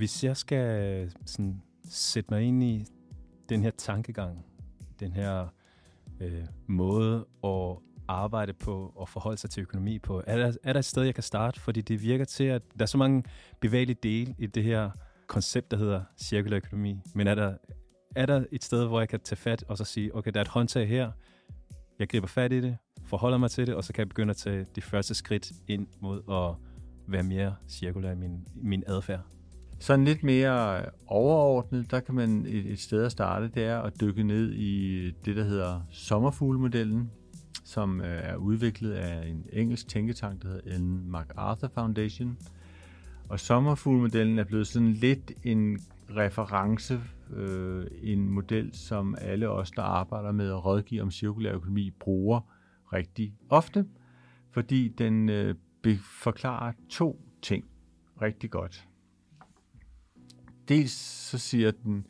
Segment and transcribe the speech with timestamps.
[0.00, 2.84] Hvis jeg skal øh, sådan, sætte mig ind i
[3.48, 4.46] den her tankegang,
[5.00, 5.46] den her
[6.20, 7.76] øh, måde at
[8.08, 11.14] arbejde på og forholde sig til økonomi på, er der, er der et sted, jeg
[11.14, 11.60] kan starte?
[11.60, 13.24] Fordi det virker til, at der er så mange
[13.60, 14.90] bevægelige dele i det her
[15.26, 17.00] koncept, der hedder cirkulær økonomi.
[17.14, 17.56] Men er der,
[18.16, 20.44] er der et sted, hvor jeg kan tage fat og så sige, okay, der er
[20.44, 21.10] et håndtag her,
[21.98, 24.36] jeg griber fat i det, forholder mig til det, og så kan jeg begynde at
[24.36, 26.70] tage de første skridt ind mod at
[27.12, 29.20] være mere cirkulær i min, min adfærd.
[29.80, 34.00] Sådan lidt mere overordnet, der kan man et, et sted at starte, det er at
[34.00, 37.10] dykke ned i det, der hedder sommerfuglemodellen,
[37.64, 42.38] som øh, er udviklet af en engelsk tænketank, der hedder Ellen MacArthur Foundation.
[43.28, 45.78] Og sommerfuglemodellen er blevet sådan lidt en
[46.16, 47.00] reference,
[47.36, 52.40] øh, en model, som alle os, der arbejder med at rådgive om cirkulær økonomi, bruger
[52.92, 53.86] rigtig ofte,
[54.50, 55.54] fordi den øh,
[56.02, 57.64] forklarer to ting
[58.22, 58.89] rigtig godt.
[60.70, 62.06] Dels så siger den,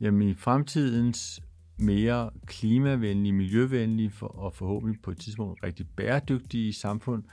[0.00, 1.42] jamen i fremtidens
[1.78, 7.24] mere klimavenlige, miljøvenlige for, og forhåbentlig på et tidspunkt rigtig bæredygtige samfund,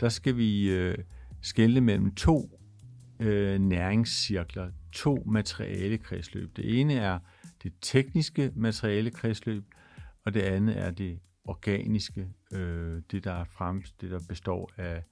[0.00, 0.98] der skal vi øh,
[1.40, 2.60] skelne mellem to
[3.20, 6.56] øh, næringscirkler, to materialekredsløb.
[6.56, 7.18] Det ene er
[7.62, 9.64] det tekniske materialekredsløb,
[10.24, 15.04] og det andet er det organiske, øh, det der er frem, det der består af,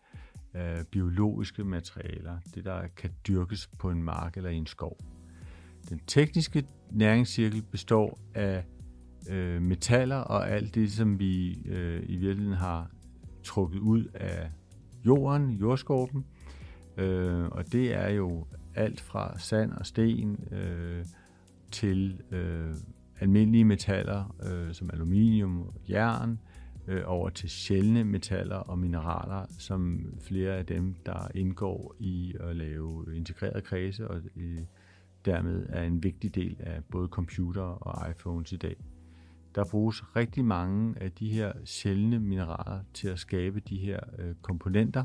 [0.54, 4.98] øh, biologiske materialer, det der kan dyrkes på en mark eller i en skov.
[5.88, 8.64] Den tekniske næringscirkel består af
[9.30, 12.90] øh, metaller og alt det, som vi øh, i virkeligheden har
[13.44, 14.50] trukket ud af
[15.06, 16.24] jorden, jordskorpen.
[16.96, 21.04] Øh, og det er jo alt fra sand og sten øh,
[21.70, 22.74] til øh,
[23.20, 26.38] almindelige metaller øh, som aluminium og jern,
[26.88, 32.56] øh, over til sjældne metaller og mineraler, som flere af dem, der indgår i at
[32.56, 34.60] lave integreret kredse, og øh,
[35.24, 38.76] dermed er en vigtig del af både computer og iPhones i dag.
[39.54, 44.34] Der bruges rigtig mange af de her sjældne mineraler til at skabe de her øh,
[44.42, 45.04] komponenter.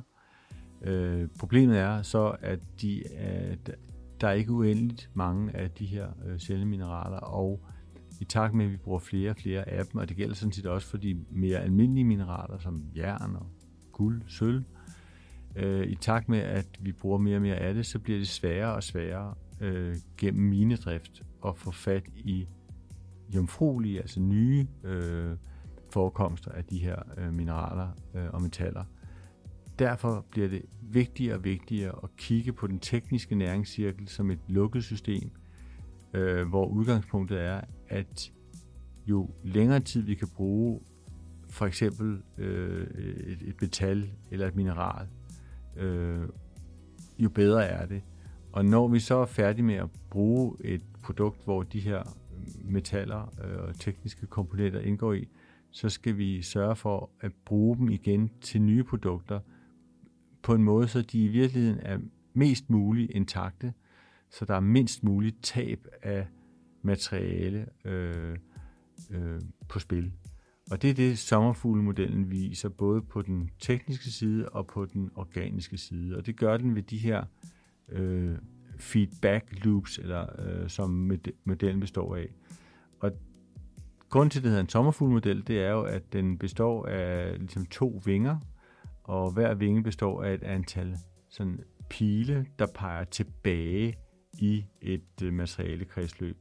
[0.81, 3.55] Øh, problemet er så, at de er,
[4.21, 7.65] der er ikke uendeligt mange af de her øh, sjældne mineraler, og
[8.19, 10.51] i takt med, at vi bruger flere og flere af dem, og det gælder sådan
[10.51, 13.45] set også for de mere almindelige mineraler, som jern og
[13.91, 14.63] guld, sølv,
[15.55, 18.27] øh, i takt med, at vi bruger mere og mere af det, så bliver det
[18.27, 22.47] sværere og sværere øh, gennem minedrift at få fat i
[23.35, 25.37] jomfruelige, altså nye øh,
[25.93, 28.83] forekomster af de her øh, mineraler øh, og metaller.
[29.79, 34.83] Derfor bliver det vigtigere og vigtigere at kigge på den tekniske næringscirkel som et lukket
[34.83, 35.31] system,
[36.13, 38.31] øh, hvor udgangspunktet er, at
[39.05, 40.81] jo længere tid vi kan bruge
[41.49, 42.87] for eksempel øh,
[43.27, 45.07] et, et metal eller et mineral,
[45.75, 46.29] øh,
[47.19, 48.01] jo bedre er det.
[48.51, 52.03] Og når vi så er færdige med at bruge et produkt, hvor de her
[52.63, 55.27] metaller øh, og tekniske komponenter indgår i,
[55.71, 59.39] så skal vi sørge for at bruge dem igen til nye produkter
[60.41, 61.97] på en måde, så de i virkeligheden er
[62.33, 63.73] mest muligt intakte,
[64.29, 66.27] så der er mindst muligt tab af
[66.81, 68.37] materiale øh,
[69.11, 70.13] øh, på spil.
[70.71, 75.77] Og det er det, sommerfuglemodellen viser, både på den tekniske side og på den organiske
[75.77, 76.17] side.
[76.17, 77.23] Og det gør den ved de her
[77.89, 78.35] øh,
[78.79, 81.11] feedback loops, eller øh, som
[81.45, 82.27] modellen består af.
[82.99, 83.11] Og
[84.09, 87.65] grunden til, at det hedder en sommerfuglmodel, det er jo, at den består af ligesom
[87.65, 88.39] to vinger,
[89.03, 90.97] og hver vinge består af et antal
[91.29, 91.59] sådan
[91.89, 93.95] pile, der peger tilbage
[94.39, 96.37] i et øh, materialekredsløb.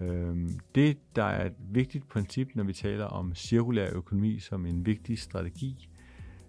[0.00, 4.86] Øhm, det, der er et vigtigt princip, når vi taler om cirkulær økonomi som en
[4.86, 5.88] vigtig strategi,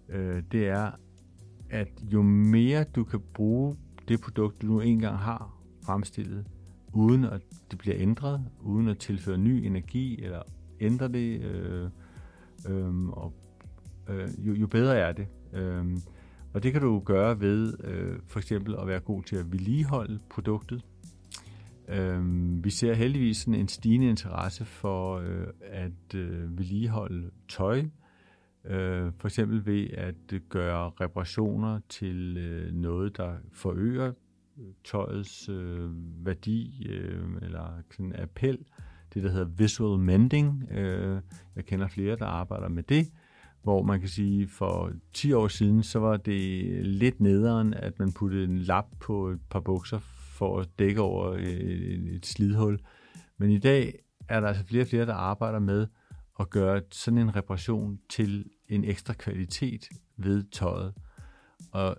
[0.09, 0.91] øh, det er,
[1.69, 3.75] at jo mere du kan bruge
[4.07, 6.45] det produkt, du nu engang har fremstillet,
[6.93, 7.41] uden at
[7.71, 10.41] det bliver ændret, uden at tilføre ny energi eller
[10.79, 11.89] ændre det, øh,
[12.69, 13.33] øh, og,
[14.09, 15.27] øh, jo, jo bedre er det.
[15.53, 15.97] Øh,
[16.53, 20.19] og det kan du gøre ved øh, for eksempel at være god til at vedligeholde
[20.29, 20.85] produktet.
[21.89, 22.23] Øh,
[22.63, 27.83] vi ser heldigvis en stigende interesse for øh, at øh, vedligeholde tøj,
[28.65, 30.15] øh, for eksempel ved at
[30.49, 34.13] gøre reparationer til øh, noget, der forøger
[34.57, 35.89] øh, tøjets øh,
[36.25, 38.57] værdi øh, eller sådan appel,
[39.13, 40.71] det der hedder visual mending.
[40.71, 41.21] Øh,
[41.55, 43.11] jeg kender flere, der arbejder med det,
[43.63, 48.13] hvor man kan sige, for 10 år siden, så var det lidt nederen, at man
[48.13, 49.99] puttede en lap på et par bukser
[50.35, 52.79] for at dække over øh, et, et slidhul.
[53.37, 53.99] Men i dag
[54.29, 55.87] er der altså flere og flere, der arbejder med
[56.39, 60.93] at gøre sådan en reparation til en ekstra kvalitet ved tøjet.
[61.71, 61.97] Og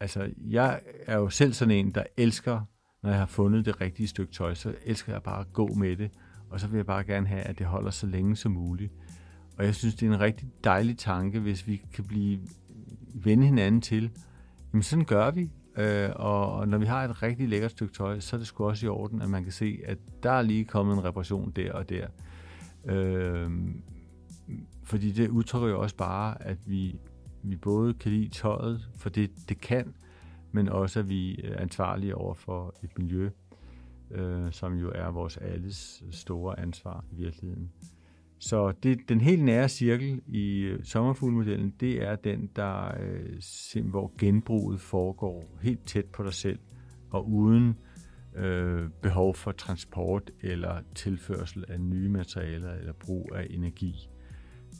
[0.00, 2.60] altså, jeg er jo selv sådan en, der elsker
[3.02, 5.96] når jeg har fundet det rigtige stykke tøj, så elsker jeg bare at gå med
[5.96, 6.10] det,
[6.50, 8.92] og så vil jeg bare gerne have, at det holder så længe som muligt.
[9.58, 12.40] Og jeg synes, det er en rigtig dejlig tanke, hvis vi kan blive
[13.14, 14.10] vende hinanden til,
[14.72, 18.36] jamen sådan gør vi, øh, og når vi har et rigtig lækkert stykke tøj, så
[18.36, 20.94] er det sgu også i orden, at man kan se, at der er lige kommet
[20.96, 22.06] en reparation der og der.
[22.84, 23.50] Øh,
[24.82, 26.98] fordi det udtrykker jo også bare, at vi,
[27.42, 29.94] vi både kan lide tøjet, for det, det kan,
[30.52, 33.30] men også at vi er ansvarlige over for et miljø,
[34.10, 37.70] øh, som jo er vores alles store ansvar i virkeligheden.
[38.42, 42.94] Så det, den helt nære cirkel i øh, sommerfuglmodellen, det er den, der,
[43.76, 46.58] øh, hvor genbruget foregår helt tæt på dig selv,
[47.10, 47.76] og uden
[48.36, 54.08] øh, behov for transport eller tilførsel af nye materialer eller brug af energi.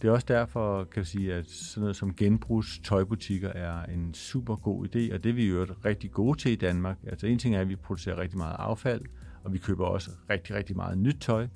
[0.02, 4.14] Det er også derfor, kan jeg sige, at sådan noget som genbrugs tøjbutikker er en
[4.14, 6.98] super god idé, og det er vi jo rigtig gode til i Danmark.
[7.06, 9.02] Altså en ting er, at vi producerer rigtig meget affald,
[9.44, 11.46] og vi køber også rigtig, rigtig meget nyt tøj,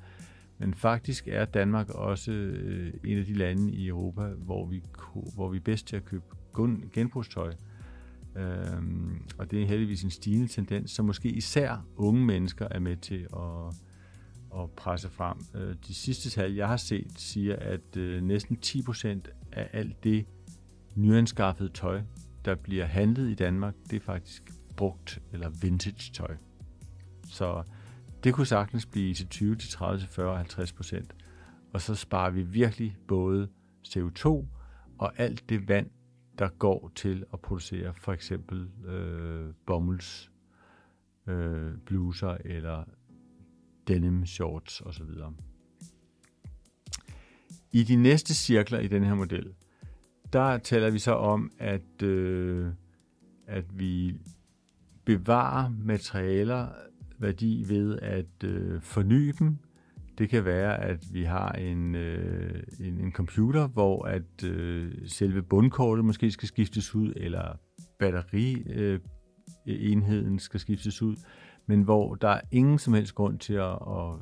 [0.58, 4.82] men faktisk er Danmark også øh, en af de lande i Europa, hvor vi,
[5.34, 6.24] hvor vi er bedst til at købe
[6.92, 7.52] genbrugstøj.
[8.36, 12.96] Øhm, og det er heldigvis en stigende tendens, som måske især unge mennesker er med
[12.96, 13.74] til at,
[14.62, 15.36] at presse frem.
[15.54, 19.06] Øh, de sidste tal, jeg har set, siger, at øh, næsten 10%
[19.52, 20.26] af alt det
[20.94, 22.02] nyanskaffede tøj,
[22.44, 26.36] der bliver handlet i Danmark, det er faktisk brugt eller vintage tøj.
[27.28, 27.62] Så
[28.24, 31.14] det kunne sagtens blive til 20, til 30, til 40, 50 procent.
[31.72, 33.48] Og så sparer vi virkelig både
[33.88, 34.26] CO2
[34.98, 35.90] og alt det vand,
[36.38, 40.30] der går til at producere for eksempel øh, bomulds
[41.26, 42.84] øh, bluser eller
[43.88, 45.08] denim shorts osv.
[47.72, 49.54] I de næste cirkler i den her model,
[50.32, 52.72] der taler vi så om, at, øh,
[53.46, 54.14] at vi
[55.04, 56.68] bevarer materialer,
[57.18, 59.58] værdi ved at øh, forny dem.
[60.18, 65.42] Det kan være, at vi har en, øh, en, en computer, hvor at øh, selve
[65.42, 67.58] bundkortet måske skal skiftes ud, eller
[67.98, 71.16] batterienheden øh, skal skiftes ud,
[71.66, 74.14] men hvor der er ingen som helst grund til at, at,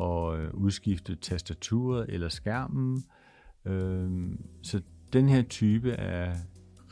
[0.00, 3.02] at øh, udskifte tastaturet eller skærmen.
[3.64, 4.10] Øh,
[4.62, 4.80] så
[5.12, 6.32] den her type af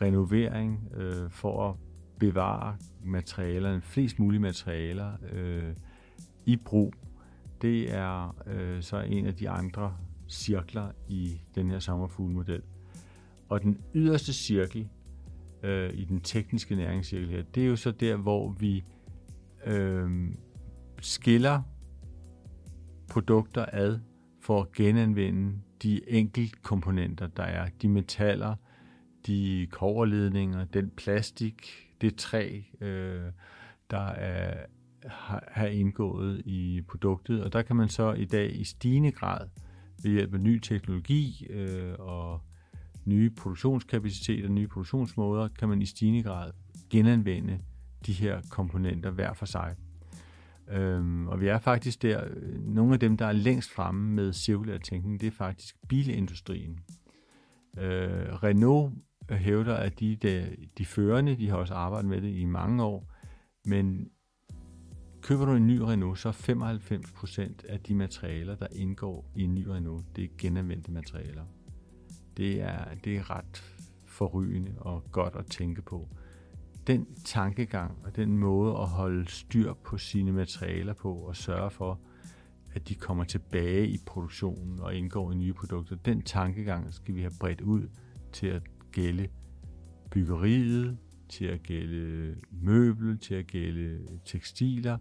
[0.00, 1.74] renovering øh, for at
[2.18, 5.74] bevare materialerne, flest mulige materialer øh,
[6.46, 6.94] i brug,
[7.62, 9.96] det er øh, så en af de andre
[10.28, 12.62] cirkler i den her sommerfuglmodel.
[13.48, 14.88] Og den yderste cirkel
[15.62, 18.84] øh, i den tekniske næringscirkel her, det er jo så der, hvor vi
[19.66, 20.30] øh,
[21.00, 21.62] skiller
[23.10, 23.98] produkter ad
[24.40, 27.68] for at genanvende de enkelte komponenter, der er.
[27.82, 28.54] De metaller,
[29.26, 33.24] de koverledninger, den plastik, det træ, øh,
[33.90, 34.66] der er,
[35.06, 37.44] har, har indgået i produktet.
[37.44, 39.48] Og der kan man så i dag i stigende grad
[40.02, 42.40] ved hjælp af ny teknologi øh, og
[43.04, 46.52] nye produktionskapaciteter, nye produktionsmåder, kan man i stigende grad
[46.90, 47.58] genanvende
[48.06, 49.74] de her komponenter hver for sig.
[50.70, 52.24] Øhm, og vi er faktisk der,
[52.58, 56.80] nogle af dem, der er længst fremme med cirkulær tænkning, det er faktisk bilindustrien.
[57.78, 58.94] Øh, Renault
[59.30, 62.84] Øh, hævder, at de, de, de førende, de har også arbejdet med det i mange
[62.84, 63.12] år,
[63.64, 64.10] men
[65.22, 69.54] køber du en ny Renault, så er 95% af de materialer, der indgår i en
[69.54, 71.44] ny Renault, det er genanvendte materialer.
[72.36, 73.64] Det er, det er ret
[74.04, 76.08] forrygende og godt at tænke på.
[76.86, 82.00] Den tankegang og den måde at holde styr på sine materialer på og sørge for,
[82.74, 87.20] at de kommer tilbage i produktionen og indgår i nye produkter, den tankegang skal vi
[87.20, 87.88] have bredt ud
[88.32, 88.62] til at
[88.92, 89.28] gælde
[90.10, 94.98] byggeriet, til at gælde møbel, til at gælde tekstiler,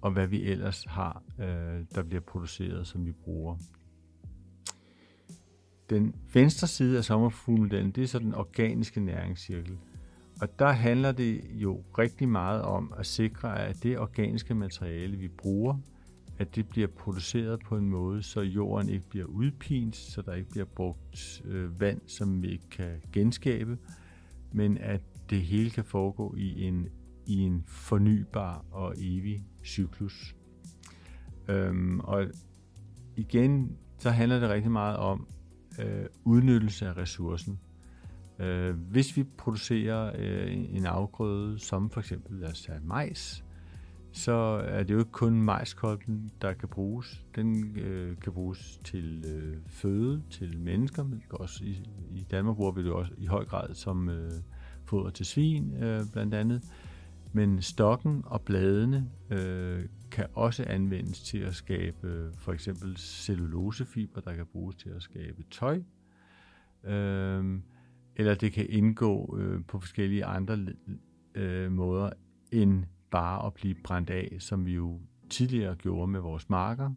[0.00, 3.56] og hvad vi ellers har, øh, der bliver produceret, som vi bruger.
[5.90, 9.78] Den venstre side af sommerfuglmodellen, det er så den organiske næringscirkel.
[10.40, 15.28] Og der handler det jo rigtig meget om at sikre, at det organiske materiale, vi
[15.28, 15.78] bruger,
[16.42, 20.50] at det bliver produceret på en måde, så jorden ikke bliver udpint, så der ikke
[20.50, 23.78] bliver brugt øh, vand, som vi ikke kan genskabe,
[24.52, 26.88] men at det hele kan foregå i en,
[27.26, 30.36] i en fornybar og evig cyklus.
[31.48, 32.26] Øhm, og
[33.16, 35.26] igen, så handler det rigtig meget om
[35.78, 37.60] øh, udnyttelse af ressourcen.
[38.38, 43.44] Øh, hvis vi producerer øh, en afgrøde, som for eksempel lad os tage majs,
[44.12, 44.32] så
[44.64, 47.24] er det jo ikke kun majskolben, der kan bruges.
[47.36, 52.72] Den øh, kan bruges til øh, føde til mennesker, men også i, i Danmark bruger
[52.72, 54.32] vi det også i høj grad som øh,
[54.84, 56.62] foder til svin, øh, blandt andet.
[57.32, 64.20] Men stokken og bladene øh, kan også anvendes til at skabe øh, for eksempel cellulosefiber,
[64.20, 65.82] der kan bruges til at skabe tøj.
[66.84, 67.60] Øh,
[68.16, 70.66] eller det kan indgå øh, på forskellige andre
[71.34, 72.10] øh, måder
[72.50, 75.00] end bare at blive brændt af, som vi jo
[75.30, 76.90] tidligere gjorde med vores marker.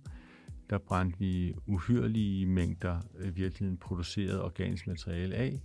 [0.70, 5.62] Der brændte vi uhyrlige mængder øh, virkelig produceret organisk materiale af,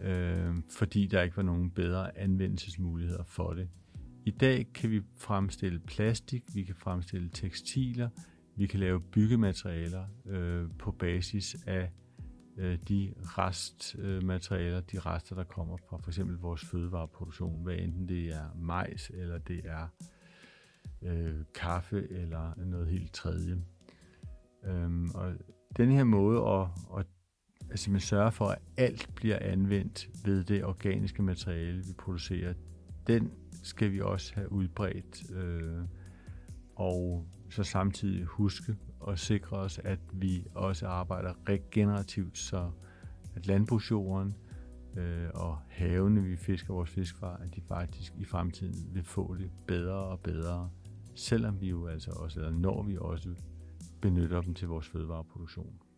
[0.00, 3.68] øh, fordi der ikke var nogen bedre anvendelsesmuligheder for det.
[4.26, 8.08] I dag kan vi fremstille plastik, vi kan fremstille tekstiler,
[8.56, 11.90] vi kan lave byggematerialer øh, på basis af
[12.56, 18.28] øh, de restmaterialer, de rester, der kommer fra for eksempel vores fødevareproduktion, hvad enten det
[18.28, 19.88] er majs, eller det er
[21.02, 23.62] øh, kaffe, eller noget helt tredje.
[24.64, 25.32] Øhm, og
[25.76, 27.06] den her måde at, at
[27.70, 32.54] altså man sørger for, at alt bliver anvendt ved det organiske materiale, vi producerer,
[33.06, 35.84] den skal vi også have udbredt, øh,
[36.76, 42.70] og så samtidig huske og sikre os, at vi også arbejder regenerativt, så
[43.34, 44.36] at landbrugsjorden
[44.96, 49.34] øh, og havene, vi fisker vores fisk fra, at de faktisk i fremtiden vil få
[49.34, 50.70] det bedre og bedre,
[51.14, 53.34] selvom vi jo altså også, eller når vi også
[54.00, 55.89] benytter dem til vores fødevareproduktion.